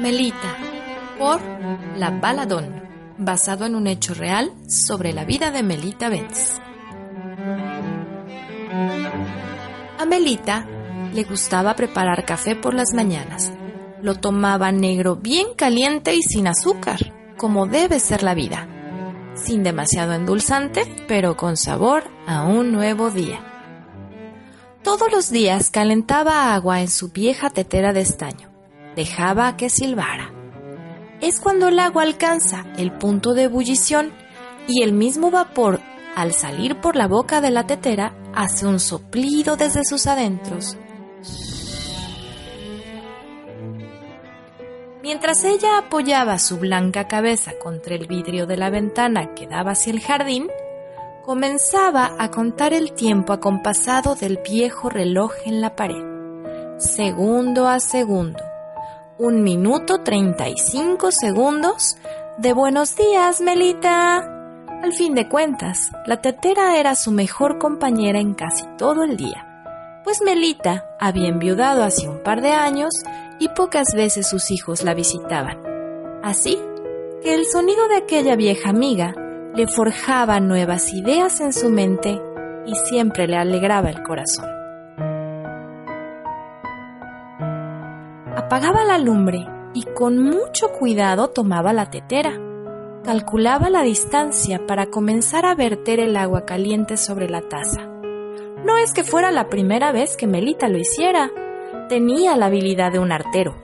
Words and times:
Melita, 0.00 0.56
por 1.16 1.40
La 1.96 2.10
Baladón, 2.10 2.82
basado 3.18 3.66
en 3.66 3.76
un 3.76 3.86
hecho 3.86 4.14
real 4.14 4.52
sobre 4.66 5.12
la 5.12 5.24
vida 5.24 5.52
de 5.52 5.62
Melita 5.62 6.08
Benz. 6.08 6.58
A 9.98 10.04
Melita 10.04 10.66
le 11.14 11.22
gustaba 11.22 11.76
preparar 11.76 12.24
café 12.24 12.56
por 12.56 12.74
las 12.74 12.92
mañanas. 12.94 13.52
Lo 14.00 14.16
tomaba 14.16 14.72
negro 14.72 15.14
bien 15.14 15.54
caliente 15.56 16.16
y 16.16 16.22
sin 16.22 16.48
azúcar, 16.48 17.14
como 17.36 17.66
debe 17.66 18.00
ser 18.00 18.24
la 18.24 18.34
vida. 18.34 18.66
Sin 19.36 19.62
demasiado 19.62 20.14
endulzante, 20.14 20.82
pero 21.06 21.36
con 21.36 21.56
sabor 21.56 22.04
a 22.26 22.42
un 22.42 22.72
nuevo 22.72 23.10
día. 23.10 23.51
Todos 24.82 25.12
los 25.12 25.30
días 25.30 25.70
calentaba 25.70 26.54
agua 26.54 26.80
en 26.80 26.88
su 26.88 27.08
vieja 27.08 27.50
tetera 27.50 27.92
de 27.92 28.00
estaño 28.00 28.52
dejaba 28.94 29.56
que 29.56 29.70
silbara. 29.70 30.32
Es 31.20 31.40
cuando 31.40 31.68
el 31.68 31.78
agua 31.78 32.02
alcanza 32.02 32.66
el 32.76 32.92
punto 32.92 33.34
de 33.34 33.44
ebullición 33.44 34.12
y 34.66 34.82
el 34.82 34.92
mismo 34.92 35.30
vapor, 35.30 35.80
al 36.16 36.32
salir 36.32 36.80
por 36.80 36.96
la 36.96 37.06
boca 37.06 37.40
de 37.40 37.50
la 37.50 37.66
tetera, 37.66 38.14
hace 38.34 38.66
un 38.66 38.80
soplido 38.80 39.56
desde 39.56 39.84
sus 39.84 40.06
adentros. 40.06 40.76
Mientras 45.02 45.44
ella 45.44 45.78
apoyaba 45.78 46.38
su 46.38 46.58
blanca 46.58 47.08
cabeza 47.08 47.52
contra 47.58 47.94
el 47.94 48.06
vidrio 48.06 48.46
de 48.46 48.56
la 48.56 48.70
ventana 48.70 49.34
que 49.34 49.46
daba 49.46 49.72
hacia 49.72 49.92
el 49.92 50.00
jardín, 50.00 50.48
comenzaba 51.24 52.14
a 52.18 52.30
contar 52.30 52.72
el 52.72 52.92
tiempo 52.92 53.32
acompasado 53.32 54.14
del 54.14 54.38
viejo 54.38 54.88
reloj 54.88 55.32
en 55.44 55.60
la 55.60 55.76
pared, 55.76 56.04
segundo 56.78 57.68
a 57.68 57.80
segundo 57.80 58.42
un 59.22 59.44
minuto 59.44 60.02
35 60.02 61.12
segundos 61.12 61.96
de 62.38 62.52
buenos 62.52 62.96
días, 62.96 63.40
Melita. 63.40 64.16
Al 64.82 64.92
fin 64.94 65.14
de 65.14 65.28
cuentas, 65.28 65.92
la 66.06 66.20
tetera 66.20 66.76
era 66.76 66.96
su 66.96 67.12
mejor 67.12 67.58
compañera 67.58 68.18
en 68.18 68.34
casi 68.34 68.64
todo 68.76 69.04
el 69.04 69.16
día, 69.16 70.02
pues 70.02 70.22
Melita 70.22 70.86
había 70.98 71.28
enviudado 71.28 71.84
hace 71.84 72.08
un 72.08 72.20
par 72.24 72.40
de 72.42 72.50
años 72.50 72.90
y 73.38 73.48
pocas 73.50 73.94
veces 73.94 74.26
sus 74.26 74.50
hijos 74.50 74.82
la 74.82 74.92
visitaban. 74.92 75.62
Así 76.24 76.58
que 77.22 77.34
el 77.34 77.46
sonido 77.46 77.86
de 77.86 77.98
aquella 77.98 78.34
vieja 78.34 78.70
amiga 78.70 79.14
le 79.54 79.66
forjaba 79.66 80.40
nuevas 80.40 80.92
ideas 80.92 81.40
en 81.40 81.52
su 81.52 81.70
mente 81.70 82.20
y 82.66 82.74
siempre 82.74 83.26
le 83.26 83.36
alegraba 83.36 83.90
el 83.90 84.02
corazón. 84.02 84.62
apagaba 88.52 88.84
la 88.84 88.98
lumbre 88.98 89.46
y 89.72 89.84
con 89.84 90.18
mucho 90.18 90.68
cuidado 90.78 91.28
tomaba 91.28 91.72
la 91.72 91.88
tetera. 91.88 92.38
Calculaba 93.02 93.70
la 93.70 93.80
distancia 93.80 94.66
para 94.66 94.88
comenzar 94.88 95.46
a 95.46 95.54
verter 95.54 96.00
el 96.00 96.18
agua 96.18 96.44
caliente 96.44 96.98
sobre 96.98 97.30
la 97.30 97.40
taza. 97.40 97.86
No 98.66 98.76
es 98.76 98.92
que 98.92 99.04
fuera 99.04 99.30
la 99.30 99.48
primera 99.48 99.90
vez 99.90 100.18
que 100.18 100.26
Melita 100.26 100.68
lo 100.68 100.76
hiciera. 100.76 101.30
Tenía 101.88 102.36
la 102.36 102.46
habilidad 102.46 102.92
de 102.92 102.98
un 102.98 103.10
artero, 103.10 103.56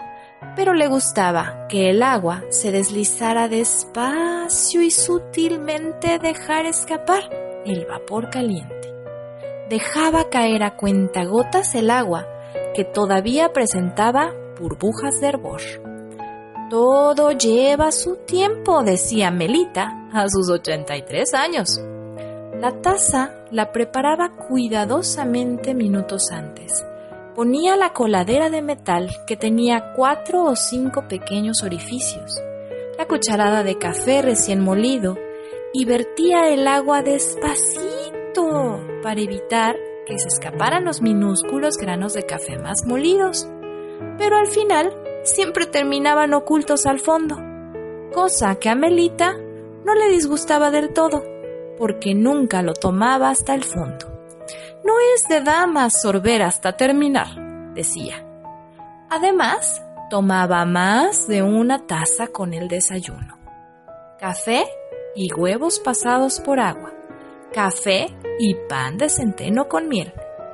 pero 0.56 0.74
le 0.74 0.88
gustaba 0.88 1.66
que 1.68 1.90
el 1.90 2.02
agua 2.02 2.42
se 2.50 2.72
deslizara 2.72 3.48
despacio 3.48 4.82
y 4.82 4.90
sutilmente 4.90 6.18
dejar 6.18 6.66
escapar 6.66 7.22
el 7.64 7.86
vapor 7.86 8.30
caliente. 8.30 8.94
Dejaba 9.68 10.30
caer 10.30 10.62
a 10.62 10.76
cuentagotas 10.76 11.74
el 11.74 11.90
agua 11.90 12.26
que 12.74 12.84
todavía 12.84 13.52
presentaba 13.52 14.32
burbujas 14.58 15.20
de 15.20 15.28
hervor. 15.28 15.60
Todo 16.70 17.32
lleva 17.32 17.92
su 17.92 18.16
tiempo, 18.16 18.82
decía 18.82 19.30
Melita 19.30 20.08
a 20.12 20.28
sus 20.28 20.50
83 20.50 21.34
años. 21.34 21.80
La 22.60 22.72
taza 22.82 23.34
la 23.50 23.72
preparaba 23.72 24.30
cuidadosamente 24.36 25.74
minutos 25.74 26.30
antes. 26.30 26.84
Ponía 27.38 27.76
la 27.76 27.92
coladera 27.92 28.50
de 28.50 28.62
metal 28.62 29.10
que 29.24 29.36
tenía 29.36 29.92
cuatro 29.94 30.42
o 30.42 30.56
cinco 30.56 31.06
pequeños 31.06 31.62
orificios, 31.62 32.42
la 32.98 33.06
cucharada 33.06 33.62
de 33.62 33.78
café 33.78 34.22
recién 34.22 34.60
molido 34.60 35.16
y 35.72 35.84
vertía 35.84 36.48
el 36.52 36.66
agua 36.66 37.02
despacito 37.02 38.80
para 39.04 39.20
evitar 39.20 39.76
que 40.04 40.18
se 40.18 40.26
escaparan 40.26 40.84
los 40.84 41.00
minúsculos 41.00 41.76
granos 41.76 42.12
de 42.12 42.24
café 42.24 42.58
más 42.58 42.84
molidos 42.84 43.48
pero 44.18 44.36
al 44.36 44.48
final 44.48 44.92
siempre 45.22 45.66
terminaban 45.66 46.34
ocultos 46.34 46.86
al 46.86 46.98
fondo, 46.98 47.36
cosa 48.12 48.56
que 48.56 48.68
a 48.68 48.74
Melita 48.74 49.36
no 49.84 49.94
le 49.94 50.08
disgustaba 50.08 50.72
del 50.72 50.92
todo, 50.92 51.22
porque 51.78 52.16
nunca 52.16 52.62
lo 52.62 52.74
tomaba 52.74 53.30
hasta 53.30 53.54
el 53.54 53.62
fondo. 53.62 54.17
No 54.84 54.94
es 55.14 55.28
de 55.28 55.40
damas 55.40 56.00
sorber 56.00 56.42
hasta 56.42 56.76
terminar, 56.76 57.72
decía. 57.74 58.24
Además, 59.10 59.82
tomaba 60.10 60.64
más 60.64 61.26
de 61.26 61.42
una 61.42 61.86
taza 61.86 62.28
con 62.28 62.54
el 62.54 62.68
desayuno. 62.68 63.38
Café 64.18 64.66
y 65.14 65.32
huevos 65.32 65.80
pasados 65.80 66.40
por 66.40 66.60
agua. 66.60 66.92
Café 67.52 68.14
y 68.38 68.54
pan 68.68 68.98
de 68.98 69.08
centeno 69.08 69.68
con 69.68 69.88
miel. 69.88 70.12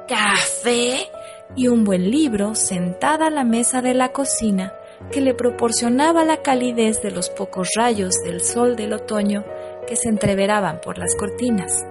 Café 0.08 1.08
y 1.56 1.68
un 1.68 1.84
buen 1.84 2.10
libro 2.10 2.54
sentada 2.54 3.26
a 3.26 3.30
la 3.30 3.44
mesa 3.44 3.80
de 3.80 3.94
la 3.94 4.12
cocina 4.12 4.72
que 5.10 5.20
le 5.20 5.34
proporcionaba 5.34 6.24
la 6.24 6.42
calidez 6.42 7.02
de 7.02 7.10
los 7.10 7.30
pocos 7.30 7.68
rayos 7.76 8.14
del 8.24 8.40
sol 8.40 8.76
del 8.76 8.92
otoño 8.92 9.44
que 9.86 9.96
se 9.96 10.08
entreveraban 10.08 10.80
por 10.80 10.98
las 10.98 11.14
cortinas. 11.14 11.84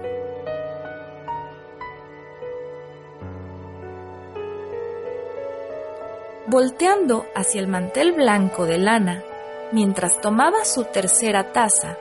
Volteando 6.54 7.26
hacia 7.34 7.60
el 7.60 7.66
mantel 7.66 8.12
blanco 8.12 8.64
de 8.64 8.78
lana, 8.78 9.24
mientras 9.72 10.20
tomaba 10.20 10.64
su 10.64 10.84
tercera 10.84 11.52
taza, 11.52 11.98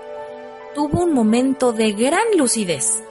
tuvo 0.76 1.06
un 1.06 1.12
momento 1.12 1.74
de 1.74 1.92
gran 1.94 2.22
lucidez. 2.38 3.04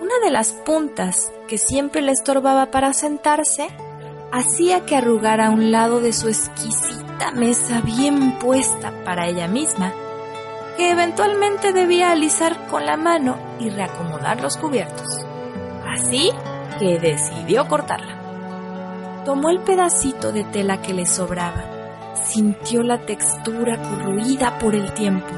Una 0.00 0.20
de 0.24 0.30
las 0.30 0.52
puntas 0.52 1.32
que 1.48 1.58
siempre 1.58 2.00
le 2.00 2.12
estorbaba 2.12 2.70
para 2.70 2.92
sentarse 2.92 3.70
hacía 4.30 4.86
que 4.86 4.94
arrugara 4.94 5.50
un 5.50 5.72
lado 5.72 6.00
de 6.00 6.12
su 6.12 6.28
exquisita 6.28 7.32
mesa 7.32 7.80
bien 7.80 8.38
puesta 8.38 8.92
para 9.04 9.26
ella 9.26 9.48
misma, 9.48 9.92
que 10.76 10.92
eventualmente 10.92 11.72
debía 11.72 12.12
alisar 12.12 12.68
con 12.68 12.86
la 12.86 12.96
mano 12.96 13.36
y 13.58 13.68
reacomodar 13.68 14.40
los 14.40 14.56
cubiertos. 14.58 15.26
Así 15.88 16.30
que 16.78 17.00
decidió 17.00 17.66
cortarla. 17.66 18.21
Tomó 19.24 19.50
el 19.50 19.60
pedacito 19.60 20.32
de 20.32 20.42
tela 20.42 20.82
que 20.82 20.92
le 20.92 21.06
sobraba, 21.06 21.62
sintió 22.24 22.82
la 22.82 22.98
textura 22.98 23.80
corroída 23.80 24.58
por 24.58 24.74
el 24.74 24.92
tiempo, 24.94 25.32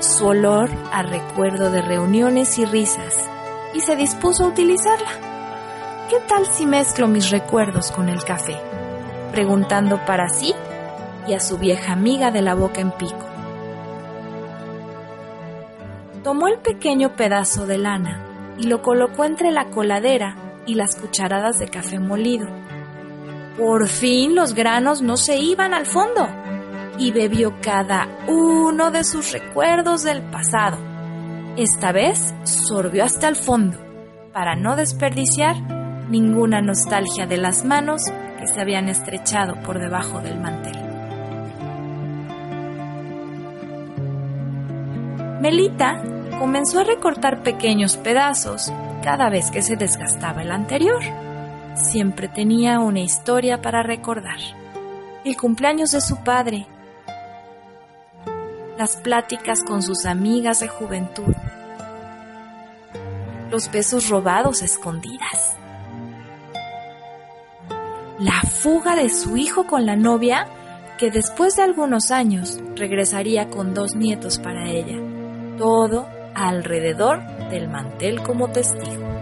su 0.00 0.26
olor 0.26 0.68
a 0.92 1.02
recuerdo 1.02 1.70
de 1.70 1.80
reuniones 1.82 2.58
y 2.58 2.64
risas, 2.64 3.28
y 3.74 3.80
se 3.80 3.94
dispuso 3.94 4.44
a 4.44 4.48
utilizarla. 4.48 5.10
¿Qué 6.10 6.16
tal 6.26 6.46
si 6.46 6.66
mezclo 6.66 7.06
mis 7.06 7.30
recuerdos 7.30 7.92
con 7.92 8.08
el 8.08 8.24
café? 8.24 8.56
Preguntando 9.30 10.04
para 10.04 10.28
sí 10.30 10.52
y 11.28 11.34
a 11.34 11.40
su 11.40 11.58
vieja 11.58 11.92
amiga 11.92 12.32
de 12.32 12.42
la 12.42 12.54
boca 12.54 12.80
en 12.80 12.90
pico. 12.90 13.24
Tomó 16.24 16.48
el 16.48 16.58
pequeño 16.58 17.14
pedazo 17.14 17.66
de 17.66 17.78
lana 17.78 18.20
y 18.58 18.64
lo 18.64 18.82
colocó 18.82 19.24
entre 19.24 19.52
la 19.52 19.70
coladera 19.70 20.34
y 20.66 20.74
las 20.74 20.96
cucharadas 20.96 21.60
de 21.60 21.68
café 21.68 22.00
molido. 22.00 22.48
Por 23.58 23.88
fin 23.88 24.36
los 24.36 24.54
granos 24.54 25.02
no 25.02 25.16
se 25.16 25.36
iban 25.36 25.74
al 25.74 25.84
fondo 25.84 26.28
y 26.96 27.10
bebió 27.10 27.56
cada 27.60 28.08
uno 28.28 28.92
de 28.92 29.02
sus 29.02 29.32
recuerdos 29.32 30.04
del 30.04 30.22
pasado. 30.22 30.78
Esta 31.56 31.90
vez 31.90 32.32
sorbió 32.44 33.02
hasta 33.04 33.26
el 33.26 33.34
fondo 33.34 33.76
para 34.32 34.54
no 34.54 34.76
desperdiciar 34.76 35.56
ninguna 36.08 36.60
nostalgia 36.60 37.26
de 37.26 37.36
las 37.36 37.64
manos 37.64 38.02
que 38.38 38.46
se 38.46 38.60
habían 38.60 38.88
estrechado 38.88 39.60
por 39.62 39.80
debajo 39.80 40.20
del 40.20 40.38
mantel. 40.38 40.76
Melita 45.40 46.00
comenzó 46.38 46.80
a 46.80 46.84
recortar 46.84 47.42
pequeños 47.42 47.96
pedazos 47.96 48.72
cada 49.02 49.28
vez 49.30 49.50
que 49.50 49.62
se 49.62 49.74
desgastaba 49.74 50.42
el 50.42 50.52
anterior. 50.52 51.02
Siempre 51.82 52.28
tenía 52.28 52.80
una 52.80 53.00
historia 53.00 53.62
para 53.62 53.82
recordar. 53.82 54.38
El 55.24 55.36
cumpleaños 55.36 55.92
de 55.92 56.00
su 56.00 56.16
padre, 56.24 56.66
las 58.76 58.96
pláticas 58.96 59.62
con 59.62 59.82
sus 59.82 60.04
amigas 60.04 60.60
de 60.60 60.68
juventud, 60.68 61.34
los 63.50 63.70
besos 63.70 64.08
robados 64.08 64.62
a 64.62 64.64
escondidas, 64.64 65.56
la 68.18 68.42
fuga 68.42 68.96
de 68.96 69.08
su 69.08 69.36
hijo 69.36 69.66
con 69.66 69.86
la 69.86 69.94
novia 69.94 70.46
que 70.98 71.10
después 71.12 71.54
de 71.56 71.62
algunos 71.62 72.10
años 72.10 72.58
regresaría 72.74 73.48
con 73.50 73.72
dos 73.72 73.94
nietos 73.94 74.38
para 74.38 74.68
ella, 74.68 74.98
todo 75.56 76.08
alrededor 76.34 77.22
del 77.50 77.68
mantel 77.68 78.20
como 78.22 78.48
testigo. 78.48 79.17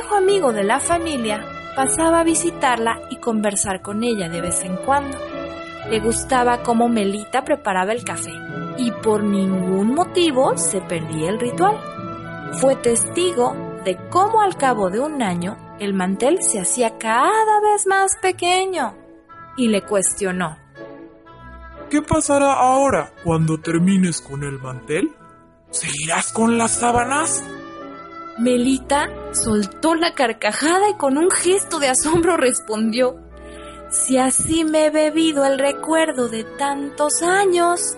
Viejo 0.00 0.14
amigo 0.14 0.52
de 0.52 0.62
la 0.62 0.78
familia 0.78 1.44
pasaba 1.74 2.20
a 2.20 2.24
visitarla 2.24 3.00
y 3.10 3.16
conversar 3.16 3.82
con 3.82 4.04
ella 4.04 4.28
de 4.28 4.40
vez 4.40 4.62
en 4.62 4.76
cuando. 4.76 5.18
Le 5.90 5.98
gustaba 5.98 6.62
cómo 6.62 6.88
Melita 6.88 7.42
preparaba 7.42 7.92
el 7.92 8.04
café 8.04 8.30
y 8.76 8.92
por 8.92 9.24
ningún 9.24 9.94
motivo 9.94 10.56
se 10.56 10.80
perdía 10.82 11.30
el 11.30 11.40
ritual. 11.40 11.80
Fue 12.60 12.76
testigo 12.76 13.56
de 13.84 13.98
cómo 14.08 14.40
al 14.40 14.56
cabo 14.56 14.88
de 14.88 15.00
un 15.00 15.20
año 15.20 15.56
el 15.80 15.94
mantel 15.94 16.38
se 16.42 16.60
hacía 16.60 16.96
cada 16.96 17.60
vez 17.60 17.88
más 17.88 18.12
pequeño 18.22 18.94
y 19.56 19.66
le 19.66 19.82
cuestionó. 19.82 20.58
¿Qué 21.90 22.02
pasará 22.02 22.52
ahora 22.52 23.12
cuando 23.24 23.58
termines 23.58 24.20
con 24.20 24.44
el 24.44 24.60
mantel? 24.60 25.10
¿Seguirás 25.70 26.32
con 26.32 26.56
las 26.56 26.76
sábanas? 26.76 27.42
Melita 28.38 29.08
soltó 29.32 29.94
la 29.96 30.14
carcajada 30.14 30.90
y 30.90 30.94
con 30.94 31.18
un 31.18 31.30
gesto 31.30 31.80
de 31.80 31.88
asombro 31.88 32.36
respondió, 32.36 33.18
si 33.90 34.18
así 34.18 34.64
me 34.64 34.86
he 34.86 34.90
bebido 34.90 35.44
el 35.44 35.58
recuerdo 35.58 36.28
de 36.28 36.44
tantos 36.44 37.22
años, 37.22 37.96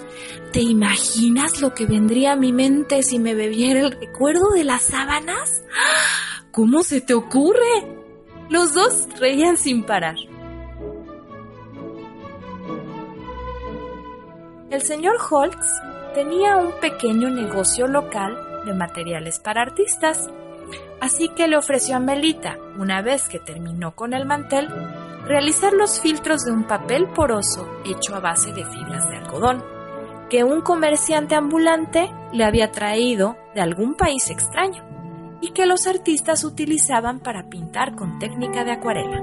¿te 0.53 0.61
imaginas 0.61 1.61
lo 1.61 1.75
que 1.75 1.85
vendría 1.85 2.33
a 2.33 2.37
mi 2.37 2.53
mente 2.53 3.03
si 3.03 3.19
me 3.19 3.35
bebiera 3.35 3.81
el 3.81 3.91
recuerdo 3.91 4.51
de 4.51 4.65
las 4.65 4.83
sábanas? 4.83 5.63
¿Cómo 6.53 6.85
se 6.85 7.01
te 7.01 7.13
ocurre? 7.13 7.99
Los 8.49 8.73
dos 8.73 9.09
reían 9.19 9.57
sin 9.57 9.85
parar. 9.85 10.17
El 14.71 14.83
señor 14.83 15.17
Holtz 15.29 15.67
tenía 16.15 16.57
un 16.57 16.73
pequeño 16.81 17.29
negocio 17.29 17.89
local 17.89 18.50
de 18.65 18.75
materiales 18.75 19.39
para 19.39 19.63
artistas. 19.63 20.29
Así 21.01 21.29
que 21.29 21.49
le 21.49 21.57
ofreció 21.57 21.97
a 21.97 22.01
Melita, 22.01 22.59
una 22.79 23.03
vez 23.03 23.29
que 23.29 23.39
terminó 23.39 23.95
con 23.95 24.13
el 24.13 24.27
mantel, 24.27 24.69
realizar 25.27 25.73
los 25.73 26.01
filtros 26.01 26.45
de 26.45 26.53
un 26.53 26.65
papel 26.65 27.09
poroso 27.09 27.69
hecho 27.85 28.15
a 28.15 28.21
base 28.21 28.53
de 28.53 28.65
fibras 28.65 29.09
de 29.09 29.17
algodón, 29.17 29.65
que 30.29 30.45
un 30.45 30.61
comerciante 30.61 31.35
ambulante 31.35 32.11
le 32.33 32.45
había 32.45 32.71
traído 32.71 33.37
de 33.55 33.61
algún 33.61 33.95
país 33.95 34.31
extraño 34.31 34.85
y 35.41 35.53
que 35.53 35.67
los 35.67 35.87
artistas 35.87 36.45
utilizaban 36.45 37.21
para 37.21 37.49
pintar 37.49 37.97
con 37.97 38.19
técnica 38.19 38.65
de 38.65 38.73
acuarela. 38.73 39.23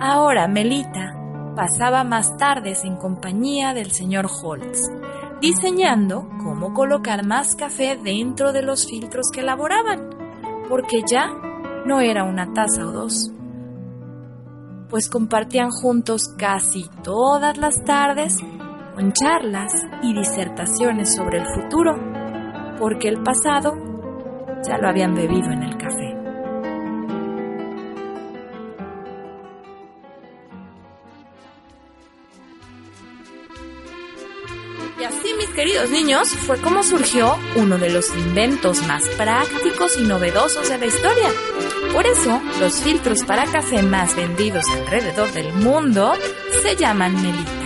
Ahora 0.00 0.46
Melita 0.46 1.15
pasaba 1.56 2.04
más 2.04 2.36
tardes 2.36 2.84
en 2.84 2.96
compañía 2.96 3.72
del 3.74 3.90
señor 3.90 4.26
Holtz, 4.26 4.90
diseñando 5.40 6.28
cómo 6.44 6.74
colocar 6.74 7.26
más 7.26 7.56
café 7.56 7.96
dentro 7.96 8.52
de 8.52 8.62
los 8.62 8.86
filtros 8.86 9.30
que 9.32 9.40
elaboraban, 9.40 10.10
porque 10.68 11.02
ya 11.10 11.32
no 11.86 12.00
era 12.00 12.24
una 12.24 12.52
taza 12.52 12.86
o 12.86 12.92
dos, 12.92 13.32
pues 14.90 15.08
compartían 15.08 15.70
juntos 15.70 16.28
casi 16.38 16.88
todas 17.02 17.56
las 17.56 17.82
tardes 17.84 18.38
con 18.94 19.12
charlas 19.12 19.72
y 20.02 20.14
disertaciones 20.14 21.14
sobre 21.14 21.38
el 21.38 21.46
futuro, 21.46 21.92
porque 22.78 23.08
el 23.08 23.22
pasado 23.22 23.72
ya 24.62 24.78
lo 24.78 24.88
habían 24.88 25.14
bebido 25.14 25.50
en 25.50 25.62
el 25.62 25.75
Y 34.98 35.04
así, 35.04 35.34
mis 35.36 35.48
queridos 35.50 35.90
niños, 35.90 36.28
fue 36.30 36.58
como 36.58 36.82
surgió 36.82 37.38
uno 37.56 37.76
de 37.76 37.90
los 37.90 38.08
inventos 38.16 38.82
más 38.86 39.06
prácticos 39.10 39.98
y 39.98 40.04
novedosos 40.04 40.70
de 40.70 40.78
la 40.78 40.86
historia. 40.86 41.28
Por 41.92 42.06
eso, 42.06 42.40
los 42.60 42.80
filtros 42.80 43.22
para 43.24 43.44
café 43.44 43.82
más 43.82 44.16
vendidos 44.16 44.64
alrededor 44.70 45.30
del 45.32 45.52
mundo 45.52 46.14
se 46.62 46.76
llaman 46.76 47.14
Melita. 47.20 47.65